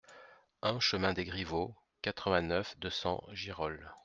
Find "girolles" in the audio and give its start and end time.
3.33-3.93